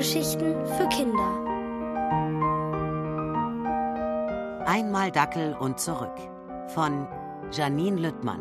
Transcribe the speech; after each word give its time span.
Hörgeschichten 0.00 0.54
für 0.64 0.88
Kinder. 0.88 1.44
Einmal 4.66 5.12
Dackel 5.12 5.54
und 5.60 5.78
zurück 5.78 6.16
von 6.68 7.06
Janine 7.52 8.00
Lüttmann. 8.00 8.40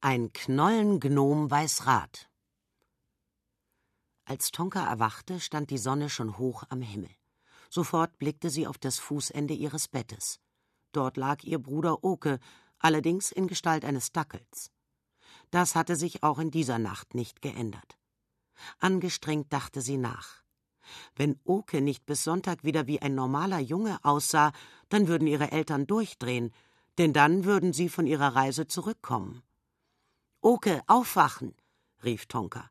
Ein 0.00 0.32
Knollengnom 0.32 1.50
weiß 1.50 1.86
Rat. 1.86 2.30
Als 4.26 4.50
Tonka 4.50 4.84
erwachte, 4.86 5.38
stand 5.38 5.70
die 5.70 5.78
Sonne 5.78 6.08
schon 6.08 6.38
hoch 6.38 6.64
am 6.70 6.80
Himmel. 6.80 7.10
Sofort 7.68 8.18
blickte 8.18 8.50
sie 8.50 8.66
auf 8.66 8.78
das 8.78 8.98
Fußende 8.98 9.52
ihres 9.52 9.88
Bettes. 9.88 10.40
Dort 10.92 11.16
lag 11.16 11.42
ihr 11.42 11.58
Bruder 11.58 12.04
Oke, 12.04 12.38
allerdings 12.78 13.32
in 13.32 13.48
Gestalt 13.48 13.84
eines 13.84 14.12
Dackels. 14.12 14.70
Das 15.50 15.74
hatte 15.74 15.96
sich 15.96 16.22
auch 16.22 16.38
in 16.38 16.50
dieser 16.50 16.78
Nacht 16.78 17.14
nicht 17.14 17.42
geändert. 17.42 17.98
Angestrengt 18.78 19.52
dachte 19.52 19.80
sie 19.80 19.96
nach. 19.96 20.42
Wenn 21.16 21.40
Oke 21.44 21.80
nicht 21.80 22.06
bis 22.06 22.24
Sonntag 22.24 22.64
wieder 22.64 22.86
wie 22.86 23.00
ein 23.02 23.14
normaler 23.14 23.58
Junge 23.58 23.98
aussah, 24.04 24.52
dann 24.88 25.08
würden 25.08 25.26
ihre 25.26 25.50
Eltern 25.50 25.86
durchdrehen, 25.86 26.52
denn 26.98 27.12
dann 27.12 27.44
würden 27.44 27.72
sie 27.72 27.88
von 27.88 28.06
ihrer 28.06 28.36
Reise 28.36 28.66
zurückkommen. 28.66 29.42
Oke, 30.40 30.82
aufwachen, 30.86 31.54
rief 32.02 32.26
Tonka. 32.26 32.70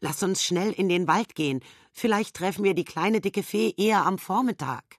Lass 0.00 0.22
uns 0.22 0.42
schnell 0.42 0.72
in 0.72 0.88
den 0.88 1.06
Wald 1.06 1.34
gehen. 1.34 1.60
Vielleicht 1.92 2.36
treffen 2.36 2.64
wir 2.64 2.74
die 2.74 2.84
kleine 2.84 3.20
dicke 3.20 3.42
Fee 3.42 3.74
eher 3.76 4.06
am 4.06 4.18
Vormittag. 4.18 4.98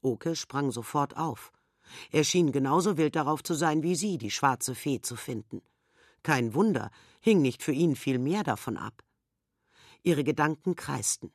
Oke 0.00 0.36
sprang 0.36 0.70
sofort 0.70 1.16
auf. 1.16 1.52
Er 2.10 2.24
schien 2.24 2.52
genauso 2.52 2.96
wild 2.96 3.16
darauf 3.16 3.42
zu 3.42 3.54
sein 3.54 3.82
wie 3.82 3.94
sie, 3.94 4.18
die 4.18 4.30
schwarze 4.30 4.74
Fee 4.74 5.00
zu 5.00 5.16
finden. 5.16 5.62
Kein 6.22 6.54
Wunder, 6.54 6.90
hing 7.20 7.42
nicht 7.42 7.62
für 7.62 7.72
ihn 7.72 7.96
viel 7.96 8.18
mehr 8.18 8.42
davon 8.42 8.76
ab. 8.76 9.02
Ihre 10.02 10.24
Gedanken 10.24 10.74
kreisten. 10.76 11.32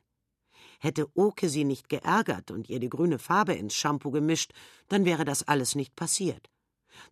Hätte 0.78 1.08
Oke 1.14 1.48
sie 1.48 1.64
nicht 1.64 1.88
geärgert 1.88 2.50
und 2.50 2.68
ihr 2.68 2.80
die 2.80 2.88
grüne 2.88 3.18
Farbe 3.18 3.54
ins 3.54 3.74
Shampoo 3.74 4.10
gemischt, 4.10 4.52
dann 4.88 5.04
wäre 5.04 5.24
das 5.24 5.46
alles 5.46 5.74
nicht 5.74 5.94
passiert. 5.94 6.50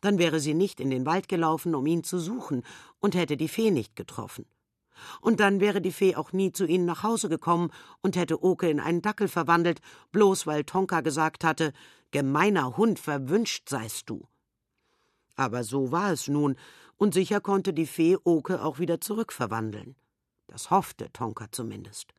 Dann 0.01 0.19
wäre 0.19 0.41
sie 0.41 0.55
nicht 0.55 0.81
in 0.81 0.91
den 0.91 1.07
Wald 1.07 1.29
gelaufen, 1.29 1.75
um 1.75 1.87
ihn 1.87 2.03
zu 2.03 2.19
suchen, 2.19 2.65
und 2.99 3.15
hätte 3.15 3.37
die 3.37 3.49
Fee 3.49 3.71
nicht 3.71 3.95
getroffen. 3.95 4.47
Und 5.21 5.41
dann 5.41 5.61
wäre 5.61 5.81
die 5.81 5.93
Fee 5.93 6.17
auch 6.17 6.33
nie 6.33 6.53
zu 6.53 6.67
ihnen 6.67 6.85
nach 6.85 7.03
Hause 7.03 7.29
gekommen 7.29 7.71
und 8.01 8.17
hätte 8.17 8.43
Oke 8.43 8.69
in 8.69 8.81
einen 8.81 9.03
Dackel 9.03 9.29
verwandelt, 9.29 9.81
bloß 10.13 10.47
weil 10.47 10.65
Tonka 10.65 11.01
gesagt 11.01 11.45
hatte, 11.45 11.73
gemeiner 12.11 12.77
Hund, 12.77 12.99
verwünscht 12.99 13.69
seist 13.69 14.09
du. 14.11 14.27
Aber 15.37 15.65
so 15.65 15.93
war 15.93 16.13
es 16.13 16.29
nun, 16.29 16.57
und 16.97 17.15
sicher 17.15 17.41
konnte 17.41 17.73
die 17.73 17.87
Fee 17.87 18.17
Oke 18.25 18.63
auch 18.63 18.79
wieder 18.79 19.01
zurückverwandeln. 19.01 19.95
Das 20.49 20.71
hoffte 20.71 21.13
Tonka 21.13 21.47
zumindest. 21.53 22.13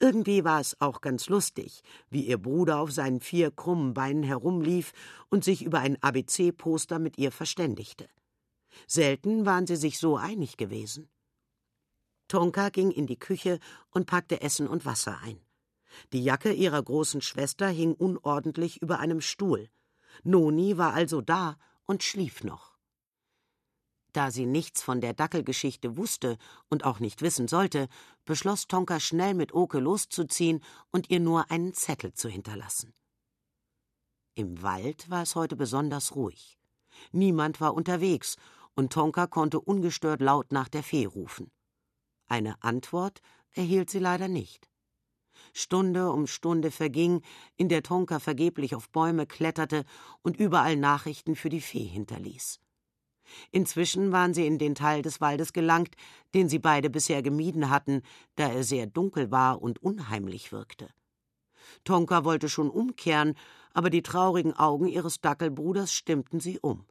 Irgendwie 0.00 0.44
war 0.44 0.60
es 0.60 0.80
auch 0.80 1.00
ganz 1.00 1.28
lustig, 1.28 1.82
wie 2.08 2.22
ihr 2.22 2.38
Bruder 2.38 2.78
auf 2.78 2.92
seinen 2.92 3.20
vier 3.20 3.50
krummen 3.50 3.94
Beinen 3.94 4.22
herumlief 4.22 4.92
und 5.28 5.42
sich 5.42 5.64
über 5.64 5.80
ein 5.80 6.00
ABC-Poster 6.00 6.98
mit 6.98 7.18
ihr 7.18 7.32
verständigte. 7.32 8.08
Selten 8.86 9.44
waren 9.44 9.66
sie 9.66 9.76
sich 9.76 9.98
so 9.98 10.16
einig 10.16 10.56
gewesen. 10.56 11.08
Tonka 12.28 12.68
ging 12.68 12.90
in 12.90 13.06
die 13.06 13.18
Küche 13.18 13.58
und 13.90 14.06
packte 14.06 14.40
Essen 14.40 14.68
und 14.68 14.84
Wasser 14.84 15.18
ein. 15.22 15.40
Die 16.12 16.22
Jacke 16.22 16.52
ihrer 16.52 16.82
großen 16.82 17.22
Schwester 17.22 17.68
hing 17.68 17.94
unordentlich 17.94 18.82
über 18.82 18.98
einem 18.98 19.20
Stuhl. 19.20 19.70
Noni 20.22 20.76
war 20.76 20.94
also 20.94 21.20
da 21.20 21.56
und 21.86 22.02
schlief 22.02 22.44
noch. 22.44 22.76
Da 24.12 24.30
sie 24.30 24.46
nichts 24.46 24.82
von 24.82 25.00
der 25.00 25.12
Dackelgeschichte 25.12 25.96
wusste 25.96 26.38
und 26.68 26.84
auch 26.84 26.98
nicht 26.98 27.22
wissen 27.22 27.46
sollte, 27.46 27.88
beschloss 28.24 28.66
Tonka 28.66 29.00
schnell 29.00 29.34
mit 29.34 29.52
Oke 29.52 29.78
loszuziehen 29.78 30.62
und 30.90 31.10
ihr 31.10 31.20
nur 31.20 31.50
einen 31.50 31.74
Zettel 31.74 32.14
zu 32.14 32.28
hinterlassen. 32.28 32.94
Im 34.34 34.62
Wald 34.62 35.10
war 35.10 35.22
es 35.22 35.34
heute 35.34 35.56
besonders 35.56 36.14
ruhig. 36.14 36.58
Niemand 37.12 37.60
war 37.60 37.74
unterwegs, 37.74 38.36
und 38.74 38.92
Tonka 38.92 39.26
konnte 39.26 39.60
ungestört 39.60 40.20
laut 40.20 40.52
nach 40.52 40.68
der 40.68 40.82
Fee 40.82 41.06
rufen. 41.06 41.50
Eine 42.28 42.62
Antwort 42.62 43.20
erhielt 43.52 43.90
sie 43.90 43.98
leider 43.98 44.28
nicht. 44.28 44.68
Stunde 45.52 46.12
um 46.12 46.26
Stunde 46.26 46.70
verging, 46.70 47.22
in 47.56 47.68
der 47.68 47.82
Tonka 47.82 48.18
vergeblich 48.18 48.74
auf 48.74 48.90
Bäume 48.90 49.26
kletterte 49.26 49.84
und 50.22 50.36
überall 50.36 50.76
Nachrichten 50.76 51.36
für 51.36 51.48
die 51.48 51.60
Fee 51.60 51.86
hinterließ. 51.86 52.60
Inzwischen 53.50 54.12
waren 54.12 54.34
sie 54.34 54.46
in 54.46 54.58
den 54.58 54.74
Teil 54.74 55.02
des 55.02 55.20
Waldes 55.20 55.52
gelangt, 55.52 55.94
den 56.34 56.48
sie 56.48 56.58
beide 56.58 56.90
bisher 56.90 57.22
gemieden 57.22 57.70
hatten, 57.70 58.02
da 58.36 58.48
er 58.48 58.64
sehr 58.64 58.86
dunkel 58.86 59.30
war 59.30 59.60
und 59.60 59.82
unheimlich 59.82 60.52
wirkte. 60.52 60.88
Tonka 61.84 62.24
wollte 62.24 62.48
schon 62.48 62.70
umkehren, 62.70 63.34
aber 63.72 63.90
die 63.90 64.02
traurigen 64.02 64.54
Augen 64.54 64.86
ihres 64.86 65.20
Dackelbruders 65.20 65.92
stimmten 65.92 66.40
sie 66.40 66.58
um. 66.58 66.86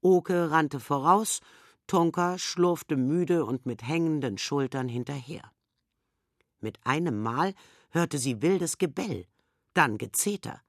Oke 0.00 0.50
rannte 0.50 0.80
voraus 0.80 1.40
Tonka 1.86 2.38
schlurfte 2.38 2.96
müde 2.96 3.44
und 3.44 3.66
mit 3.66 3.82
hängenden 3.86 4.38
Schultern 4.38 4.88
hinterher. 4.88 5.52
Mit 6.60 6.78
einem 6.86 7.20
Mal 7.20 7.54
hörte 7.90 8.18
sie 8.18 8.40
wildes 8.40 8.78
Gebell, 8.78 9.26
dann 9.74 9.98
Gezeter. 9.98 10.62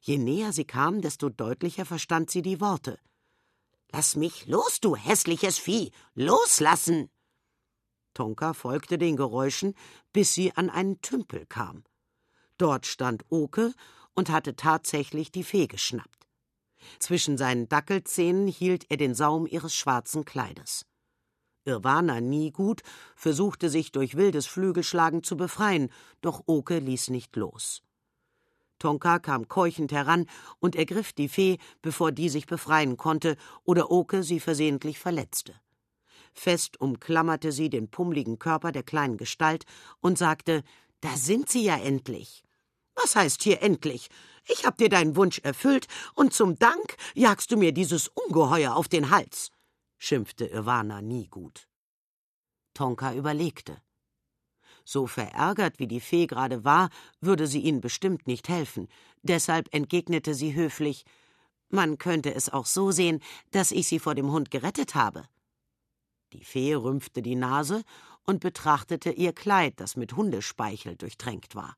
Je 0.00 0.18
näher 0.18 0.52
sie 0.52 0.64
kam, 0.64 1.00
desto 1.00 1.28
deutlicher 1.28 1.84
verstand 1.84 2.30
sie 2.30 2.42
die 2.42 2.60
Worte. 2.60 2.98
Lass 3.90 4.16
mich 4.16 4.46
los, 4.46 4.80
du 4.80 4.96
hässliches 4.96 5.58
Vieh. 5.58 5.90
Loslassen. 6.14 7.10
Tonka 8.14 8.52
folgte 8.52 8.98
den 8.98 9.16
Geräuschen, 9.16 9.74
bis 10.12 10.34
sie 10.34 10.52
an 10.56 10.70
einen 10.70 11.00
Tümpel 11.00 11.46
kam. 11.46 11.84
Dort 12.58 12.86
stand 12.86 13.24
Oke 13.30 13.72
und 14.14 14.30
hatte 14.30 14.56
tatsächlich 14.56 15.30
die 15.30 15.44
Fee 15.44 15.68
geschnappt. 15.68 16.17
Zwischen 16.98 17.38
seinen 17.38 17.68
Dackelzähnen 17.68 18.46
hielt 18.46 18.86
er 18.90 18.96
den 18.96 19.14
Saum 19.14 19.46
ihres 19.46 19.74
schwarzen 19.74 20.24
Kleides. 20.24 20.86
Irwana 21.64 22.20
Niegut 22.20 22.82
versuchte 23.14 23.68
sich 23.68 23.92
durch 23.92 24.16
wildes 24.16 24.46
Flügelschlagen 24.46 25.22
zu 25.22 25.36
befreien, 25.36 25.90
doch 26.20 26.42
Oke 26.46 26.78
ließ 26.78 27.10
nicht 27.10 27.36
los. 27.36 27.82
Tonka 28.78 29.18
kam 29.18 29.48
keuchend 29.48 29.92
heran 29.92 30.26
und 30.60 30.76
ergriff 30.76 31.12
die 31.12 31.28
Fee, 31.28 31.58
bevor 31.82 32.12
die 32.12 32.28
sich 32.28 32.46
befreien 32.46 32.96
konnte 32.96 33.36
oder 33.64 33.90
Oke 33.90 34.22
sie 34.22 34.40
versehentlich 34.40 34.98
verletzte. 34.98 35.54
Fest 36.32 36.80
umklammerte 36.80 37.52
sie 37.52 37.68
den 37.68 37.90
pummeligen 37.90 38.38
Körper 38.38 38.70
der 38.72 38.84
kleinen 38.84 39.16
Gestalt 39.16 39.64
und 40.00 40.16
sagte: 40.16 40.62
Da 41.00 41.16
sind 41.16 41.48
Sie 41.48 41.64
ja 41.64 41.76
endlich. 41.76 42.44
Was 42.94 43.16
heißt 43.16 43.42
hier 43.42 43.62
endlich? 43.62 44.08
Ich 44.50 44.64
hab 44.64 44.78
dir 44.78 44.88
deinen 44.88 45.14
Wunsch 45.16 45.38
erfüllt, 45.40 45.86
und 46.14 46.32
zum 46.32 46.58
Dank 46.58 46.96
jagst 47.14 47.50
du 47.50 47.56
mir 47.56 47.72
dieses 47.72 48.08
Ungeheuer 48.08 48.74
auf 48.74 48.88
den 48.88 49.10
Hals, 49.10 49.50
schimpfte 49.98 50.46
Ivana 50.46 51.02
nie 51.02 51.28
gut. 51.28 51.68
Tonka 52.74 53.14
überlegte. 53.14 53.82
So 54.84 55.06
verärgert 55.06 55.78
wie 55.78 55.86
die 55.86 56.00
Fee 56.00 56.26
gerade 56.26 56.64
war, 56.64 56.88
würde 57.20 57.46
sie 57.46 57.60
ihnen 57.60 57.82
bestimmt 57.82 58.26
nicht 58.26 58.48
helfen. 58.48 58.88
Deshalb 59.22 59.74
entgegnete 59.74 60.34
sie 60.34 60.54
höflich: 60.54 61.04
Man 61.68 61.98
könnte 61.98 62.34
es 62.34 62.48
auch 62.48 62.64
so 62.64 62.90
sehen, 62.90 63.20
dass 63.50 63.70
ich 63.70 63.86
sie 63.86 63.98
vor 63.98 64.14
dem 64.14 64.30
Hund 64.30 64.50
gerettet 64.50 64.94
habe. 64.94 65.24
Die 66.32 66.44
Fee 66.44 66.74
rümpfte 66.74 67.20
die 67.20 67.36
Nase 67.36 67.82
und 68.22 68.40
betrachtete 68.40 69.10
ihr 69.10 69.34
Kleid, 69.34 69.74
das 69.76 69.96
mit 69.96 70.14
Hundespeichel 70.14 70.96
durchtränkt 70.96 71.54
war. 71.54 71.76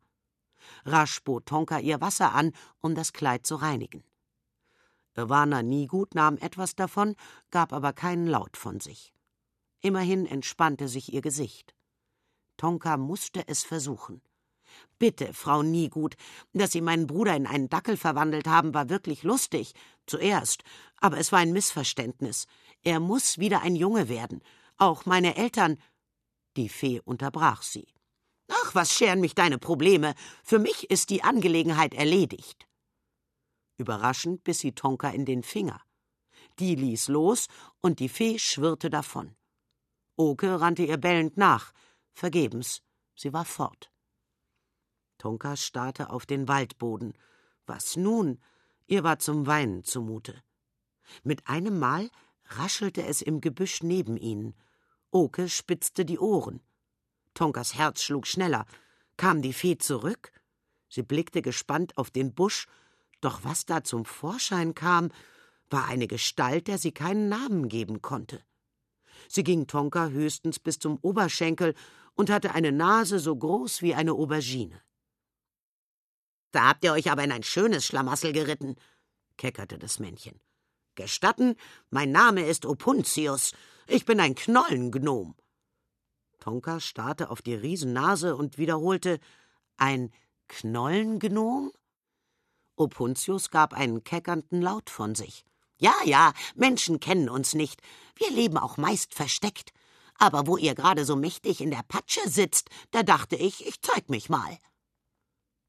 Rasch 0.85 1.23
bot 1.23 1.47
Tonka 1.47 1.79
ihr 1.79 2.01
Wasser 2.01 2.35
an, 2.35 2.53
um 2.81 2.95
das 2.95 3.13
Kleid 3.13 3.47
zu 3.47 3.57
reinigen. 3.57 4.05
Ivana 5.17 5.63
Niegut 5.63 6.15
nahm 6.15 6.37
etwas 6.39 6.77
davon, 6.77 7.17
gab 7.51 7.73
aber 7.73 7.93
keinen 7.93 8.27
Laut 8.27 8.57
von 8.57 8.81
sich. 8.81 9.13
Immerhin 9.81 10.27
entspannte 10.27 10.89
sich 10.89 11.13
ihr 11.13 11.23
Gesicht. 11.23 11.75
Tonka 12.57 12.97
musste 12.97 13.49
es 13.49 13.65
versuchen. 13.65 14.21
Bitte, 14.99 15.33
Frau 15.33 15.63
Niegut, 15.63 16.17
dass 16.53 16.73
Sie 16.73 16.81
meinen 16.81 17.07
Bruder 17.07 17.35
in 17.35 17.47
einen 17.47 17.69
Dackel 17.69 17.97
verwandelt 17.97 18.47
haben, 18.47 18.75
war 18.75 18.89
wirklich 18.89 19.23
lustig. 19.23 19.75
Zuerst. 20.07 20.63
Aber 20.97 21.19
es 21.19 21.33
war 21.33 21.39
ein 21.39 21.53
Missverständnis. 21.53 22.47
Er 22.83 23.01
muss 23.01 23.39
wieder 23.39 23.63
ein 23.63 23.77
Junge 23.77 24.09
werden. 24.09 24.43
Auch 24.77 25.07
meine 25.07 25.37
Eltern. 25.37 25.79
Die 26.57 26.69
Fee 26.69 27.01
unterbrach 27.05 27.63
sie. 27.63 27.89
Ach, 28.71 28.75
was 28.77 28.93
scheren 28.93 29.21
mich 29.21 29.35
deine 29.35 29.59
Probleme? 29.59 30.15
Für 30.45 30.61
mich 30.61 30.89
ist 30.91 31.11
die 31.11 31.25
Angelegenheit 31.25 31.93
erledigt. 31.93 32.69
Überraschend 33.79 34.45
biss 34.45 34.61
sie 34.61 34.77
Tonka 34.77 35.11
in 35.11 35.25
den 35.25 35.43
Finger. 35.43 35.81
Die 36.61 36.77
ließ 36.77 37.09
los 37.09 37.49
und 37.81 37.99
die 37.99 38.09
Fee 38.09 38.39
schwirrte 38.39 38.89
davon. 38.89 39.35
Oke 40.15 40.61
rannte 40.61 40.85
ihr 40.85 40.99
bellend 40.99 41.37
nach. 41.37 41.73
Vergebens, 42.13 42.83
sie 43.17 43.33
war 43.33 43.45
fort. 43.45 43.91
Tonka 45.19 45.57
starrte 45.57 46.11
auf 46.11 46.25
den 46.25 46.47
Waldboden. 46.47 47.15
Was 47.67 47.97
nun? 47.97 48.41
Ihr 48.87 49.03
war 49.03 49.19
zum 49.19 49.49
Weinen 49.49 49.83
zumute. 49.83 50.45
Mit 51.25 51.49
einem 51.49 51.81
Mal 51.81 52.09
raschelte 52.45 53.05
es 53.05 53.21
im 53.21 53.41
Gebüsch 53.41 53.83
neben 53.83 54.17
ihnen. 54.17 54.55
Oke 55.11 55.49
spitzte 55.49 56.05
die 56.05 56.21
Ohren. 56.21 56.63
Tonkas 57.35 57.75
Herz 57.75 58.03
schlug 58.03 58.27
schneller. 58.27 58.67
Kam 59.17 59.43
die 59.43 59.53
Fee 59.53 59.79
zurück? 59.79 60.33
Sie 60.89 61.03
blickte 61.03 61.43
gespannt 61.43 61.97
auf 61.97 62.11
den 62.11 62.35
Busch, 62.35 62.67
doch 63.21 63.45
was 63.45 63.67
da 63.67 63.85
zum 63.85 64.05
Vorschein 64.05 64.75
kam, 64.75 65.11
war 65.69 65.87
eine 65.87 66.09
Gestalt, 66.09 66.67
der 66.67 66.79
sie 66.79 66.93
keinen 66.93 67.29
Namen 67.29 67.69
geben 67.69 68.03
konnte. 68.03 68.43
Sie 69.29 69.45
ging 69.45 69.67
Tonka 69.67 70.09
höchstens 70.09 70.59
bis 70.59 70.79
zum 70.79 70.99
Oberschenkel 71.03 71.75
und 72.15 72.31
hatte 72.31 72.55
eine 72.55 72.73
Nase 72.73 73.19
so 73.19 73.37
groß 73.37 73.83
wie 73.83 73.95
eine 73.95 74.13
Aubergine. 74.13 74.81
Da 76.53 76.69
habt 76.69 76.85
ihr 76.85 76.93
euch 76.93 77.11
aber 77.11 77.23
in 77.23 77.33
ein 77.33 77.45
schönes 77.45 77.87
Schlamassel 77.87 78.33
geritten, 78.33 78.77
keckerte 79.37 79.79
das 79.79 80.01
Männchen. 80.01 80.41
Gestatten, 80.97 81.55
mein 81.91 82.11
Name 82.11 82.45
ist 82.45 82.67
Opuntius. 82.67 83.53
Ich 83.87 84.05
bin 84.05 84.19
ein 84.19 84.35
Knollengnom. 84.35 85.37
Tonka 86.41 86.81
starrte 86.81 87.31
auf 87.31 87.43
die 87.43 87.55
Riesennase 87.55 88.35
und 88.35 88.59
wiederholte: 88.59 89.21
Ein 89.77 90.11
Knollengnom? 90.49 91.71
Opuntius 92.77 93.51
gab 93.51 93.75
einen 93.75 94.03
keckernden 94.03 94.61
Laut 94.61 94.91
von 94.91 95.15
sich. 95.15 95.45
Ja, 95.79 95.95
ja, 96.05 96.33
Menschen 96.55 96.99
kennen 96.99 97.29
uns 97.29 97.55
nicht. 97.55 97.81
Wir 98.17 98.31
leben 98.31 98.59
auch 98.59 98.77
meist 98.77 99.15
versteckt. 99.15 99.73
Aber 100.17 100.47
wo 100.47 100.57
ihr 100.59 100.75
gerade 100.75 101.07
so 101.07 101.17
mächtig 101.17 101.61
in 101.63 101.71
der 101.71 101.83
Patsche 101.87 102.29
sitzt, 102.29 102.69
da 102.91 103.03
dachte 103.03 103.37
ich, 103.37 103.67
ich 103.67 103.81
zeig 103.81 104.11
mich 104.11 104.29
mal. 104.29 104.59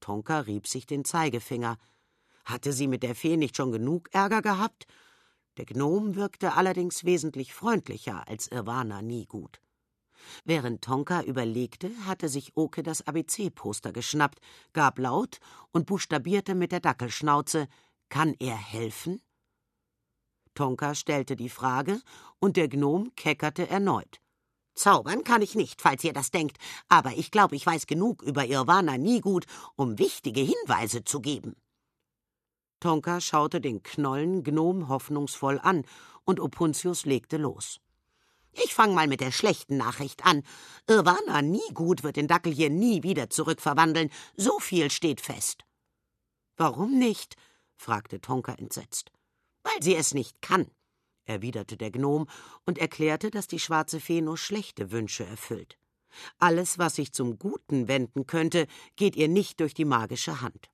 Tonka 0.00 0.40
rieb 0.40 0.66
sich 0.66 0.84
den 0.84 1.04
Zeigefinger. 1.04 1.78
Hatte 2.44 2.72
sie 2.72 2.88
mit 2.88 3.02
der 3.02 3.14
Fee 3.14 3.36
nicht 3.36 3.56
schon 3.56 3.72
genug 3.72 4.12
Ärger 4.12 4.42
gehabt? 4.42 4.86
Der 5.56 5.64
Gnom 5.64 6.16
wirkte 6.16 6.54
allerdings 6.54 7.04
wesentlich 7.04 7.54
freundlicher 7.54 8.26
als 8.26 8.48
Irwana 8.48 9.00
nie 9.00 9.26
gut. 9.26 9.60
Während 10.44 10.82
Tonka 10.82 11.22
überlegte, 11.22 11.90
hatte 12.06 12.28
sich 12.28 12.56
Oke 12.56 12.82
das 12.82 13.06
ABC-Poster 13.06 13.92
geschnappt, 13.92 14.40
gab 14.72 14.98
laut 14.98 15.38
und 15.72 15.86
buchstabierte 15.86 16.54
mit 16.54 16.72
der 16.72 16.80
Dackelschnauze: 16.80 17.68
Kann 18.08 18.34
er 18.38 18.56
helfen? 18.56 19.20
Tonka 20.54 20.94
stellte 20.94 21.36
die 21.36 21.48
Frage 21.48 22.00
und 22.38 22.56
der 22.56 22.68
Gnom 22.68 23.14
keckerte 23.16 23.68
erneut. 23.68 24.20
Zaubern 24.74 25.22
kann 25.24 25.42
ich 25.42 25.54
nicht, 25.54 25.82
falls 25.82 26.02
ihr 26.04 26.12
das 26.12 26.30
denkt, 26.30 26.56
aber 26.88 27.12
ich 27.12 27.30
glaube, 27.30 27.56
ich 27.56 27.66
weiß 27.66 27.86
genug 27.86 28.22
über 28.22 28.46
Irwana 28.46 28.96
Niegut, 28.96 29.46
um 29.76 29.98
wichtige 29.98 30.40
Hinweise 30.40 31.04
zu 31.04 31.20
geben. 31.20 31.56
Tonka 32.80 33.20
schaute 33.20 33.60
den 33.60 33.82
Knollen 33.82 34.42
Gnom 34.42 34.88
hoffnungsvoll 34.88 35.60
an, 35.60 35.84
und 36.24 36.40
Opuntius 36.40 37.04
legte 37.04 37.36
los. 37.36 37.80
Ich 38.52 38.74
fang 38.74 38.94
mal 38.94 39.08
mit 39.08 39.20
der 39.20 39.32
schlechten 39.32 39.76
Nachricht 39.76 40.26
an. 40.26 40.42
Irwana 40.86 41.42
Niegut 41.42 42.02
wird 42.02 42.16
den 42.16 42.28
Dackel 42.28 42.52
hier 42.52 42.70
nie 42.70 43.02
wieder 43.02 43.30
zurückverwandeln. 43.30 44.10
So 44.36 44.58
viel 44.58 44.90
steht 44.90 45.20
fest. 45.20 45.64
Warum 46.56 46.98
nicht? 46.98 47.36
fragte 47.76 48.20
Tonka 48.20 48.52
entsetzt. 48.54 49.10
Weil 49.62 49.82
sie 49.82 49.94
es 49.94 50.12
nicht 50.14 50.42
kann 50.42 50.70
erwiderte 51.24 51.76
der 51.76 51.90
Gnom 51.90 52.26
und 52.66 52.78
erklärte, 52.78 53.30
dass 53.30 53.46
die 53.46 53.58
schwarze 53.58 54.00
Fee 54.00 54.20
nur 54.20 54.38
schlechte 54.38 54.90
Wünsche 54.90 55.24
erfüllt. 55.24 55.78
Alles, 56.38 56.78
was 56.78 56.96
sich 56.96 57.12
zum 57.12 57.38
Guten 57.38 57.88
wenden 57.88 58.26
könnte, 58.26 58.66
geht 58.96 59.16
ihr 59.16 59.28
nicht 59.28 59.60
durch 59.60 59.74
die 59.74 59.86
magische 59.86 60.40
Hand. 60.40 60.70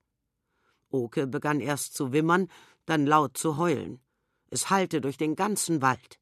Oke 0.89 1.27
begann 1.27 1.61
erst 1.61 1.93
zu 1.93 2.11
wimmern, 2.11 2.49
dann 2.85 3.05
laut 3.05 3.37
zu 3.37 3.57
heulen. 3.57 4.01
Es 4.49 4.69
hallte 4.69 5.01
durch 5.01 5.17
den 5.17 5.35
ganzen 5.35 5.81
Wald. 5.81 6.18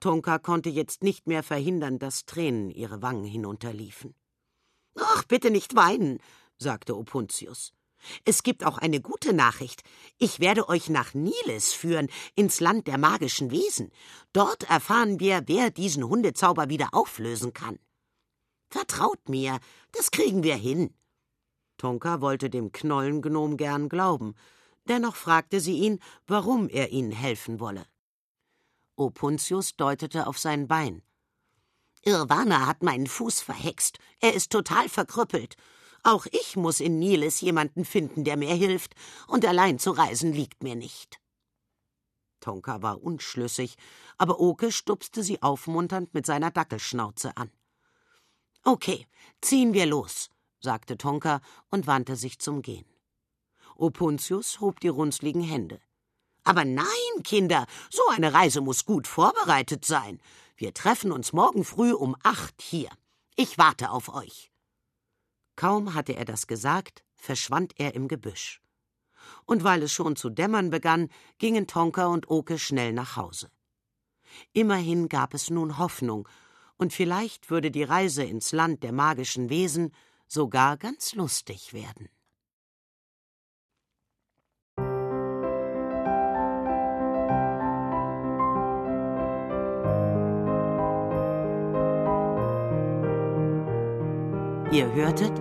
Tonka 0.00 0.38
konnte 0.38 0.70
jetzt 0.70 1.02
nicht 1.02 1.26
mehr 1.26 1.42
verhindern, 1.42 1.98
dass 1.98 2.24
Tränen 2.24 2.70
ihre 2.70 3.02
Wangen 3.02 3.24
hinunterliefen. 3.24 4.14
Ach, 4.98 5.24
bitte 5.24 5.50
nicht 5.50 5.74
weinen, 5.74 6.18
sagte 6.58 6.96
Opuntius. 6.96 7.72
Es 8.24 8.42
gibt 8.42 8.64
auch 8.64 8.78
eine 8.78 9.00
gute 9.00 9.32
Nachricht. 9.32 9.82
Ich 10.18 10.40
werde 10.40 10.68
euch 10.68 10.88
nach 10.88 11.14
Niles 11.14 11.72
führen, 11.72 12.08
ins 12.34 12.60
Land 12.60 12.86
der 12.86 12.98
magischen 12.98 13.50
Wesen. 13.50 13.90
Dort 14.32 14.68
erfahren 14.68 15.20
wir, 15.20 15.42
wer 15.46 15.70
diesen 15.70 16.08
Hundezauber 16.08 16.68
wieder 16.68 16.88
auflösen 16.92 17.52
kann. 17.52 17.78
Vertraut 18.70 19.28
mir, 19.28 19.60
das 19.92 20.10
kriegen 20.10 20.42
wir 20.42 20.56
hin. 20.56 20.94
Tonka 21.76 22.20
wollte 22.20 22.50
dem 22.50 22.72
Knollengnom 22.72 23.56
gern 23.56 23.88
glauben. 23.88 24.34
Dennoch 24.88 25.14
fragte 25.14 25.60
sie 25.60 25.78
ihn, 25.78 26.00
warum 26.26 26.68
er 26.68 26.90
ihnen 26.90 27.12
helfen 27.12 27.60
wolle. 27.60 27.86
Opuntius 28.96 29.76
deutete 29.76 30.26
auf 30.26 30.38
sein 30.38 30.68
Bein. 30.68 31.02
Irwana 32.04 32.66
hat 32.66 32.82
meinen 32.82 33.06
Fuß 33.06 33.40
verhext. 33.40 33.98
Er 34.20 34.34
ist 34.34 34.50
total 34.50 34.88
verkrüppelt. 34.88 35.56
Auch 36.02 36.26
ich 36.26 36.56
muss 36.56 36.80
in 36.80 36.98
Niles 36.98 37.40
jemanden 37.40 37.84
finden, 37.84 38.24
der 38.24 38.36
mir 38.36 38.54
hilft, 38.54 38.94
und 39.28 39.46
allein 39.46 39.78
zu 39.78 39.92
reisen 39.92 40.32
liegt 40.32 40.62
mir 40.62 40.74
nicht. 40.74 41.20
Tonka 42.40 42.82
war 42.82 43.02
unschlüssig, 43.02 43.76
aber 44.18 44.40
Oke 44.40 44.72
stupste 44.72 45.22
sie 45.22 45.40
aufmunternd 45.42 46.12
mit 46.12 46.26
seiner 46.26 46.50
Dackelschnauze 46.50 47.36
an. 47.36 47.52
Okay, 48.64 49.06
ziehen 49.40 49.72
wir 49.72 49.86
los, 49.86 50.28
sagte 50.58 50.98
Tonka 50.98 51.40
und 51.70 51.86
wandte 51.86 52.16
sich 52.16 52.40
zum 52.40 52.62
Gehen. 52.62 52.86
Opuntius 53.76 54.60
hob 54.60 54.80
die 54.80 54.88
runzligen 54.88 55.42
Hände. 55.42 55.80
Aber 56.44 56.64
nein, 56.64 57.22
Kinder, 57.22 57.66
so 57.90 58.02
eine 58.08 58.34
Reise 58.34 58.60
muss 58.60 58.84
gut 58.84 59.06
vorbereitet 59.06 59.84
sein. 59.84 60.20
Wir 60.56 60.74
treffen 60.74 61.12
uns 61.12 61.32
morgen 61.32 61.64
früh 61.64 61.92
um 61.92 62.16
acht 62.22 62.60
hier. 62.60 62.90
Ich 63.36 63.58
warte 63.58 63.90
auf 63.90 64.12
euch. 64.12 64.50
Kaum 65.56 65.94
hatte 65.94 66.14
er 66.14 66.24
das 66.24 66.46
gesagt, 66.46 67.04
verschwand 67.14 67.74
er 67.78 67.94
im 67.94 68.08
Gebüsch. 68.08 68.60
Und 69.44 69.64
weil 69.64 69.82
es 69.82 69.92
schon 69.92 70.16
zu 70.16 70.30
dämmern 70.30 70.70
begann, 70.70 71.08
gingen 71.38 71.66
Tonka 71.66 72.06
und 72.06 72.28
Oke 72.28 72.58
schnell 72.58 72.92
nach 72.92 73.16
Hause. 73.16 73.50
Immerhin 74.52 75.08
gab 75.08 75.34
es 75.34 75.50
nun 75.50 75.78
Hoffnung, 75.78 76.28
und 76.76 76.92
vielleicht 76.92 77.50
würde 77.50 77.70
die 77.70 77.84
Reise 77.84 78.24
ins 78.24 78.50
Land 78.50 78.82
der 78.82 78.92
magischen 78.92 79.50
Wesen 79.50 79.94
sogar 80.26 80.76
ganz 80.76 81.14
lustig 81.14 81.72
werden. 81.72 82.08
Ihr 94.72 94.90
hörtet 94.94 95.32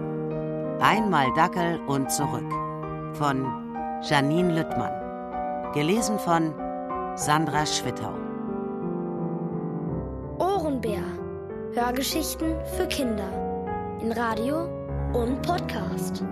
Einmal 0.81 1.33
Dackel 1.35 1.79
und 1.87 2.11
zurück 2.11 2.51
von 3.13 3.45
Janine 4.03 4.55
Lüttmann. 4.55 5.71
Gelesen 5.73 6.19
von 6.19 6.53
Sandra 7.15 7.65
Schwittau. 7.65 8.13
Ohrenbär. 10.37 11.03
Hörgeschichten 11.73 12.55
für 12.75 12.87
Kinder. 12.87 13.29
In 14.01 14.11
Radio 14.11 14.65
und 15.13 15.41
Podcast. 15.43 16.25